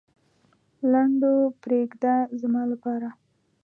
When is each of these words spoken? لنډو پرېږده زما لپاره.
لنډو 0.91 1.33
پرېږده 1.63 2.15
زما 2.41 2.61
لپاره. 2.71 3.09